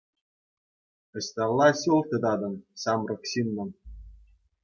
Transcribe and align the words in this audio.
Ӑҫталла 1.21 1.67
ҫул 1.81 2.01
тытатӑн, 2.13 2.55
ҫамрӑк 2.85 3.23
ҫыннӑм? 3.35 3.69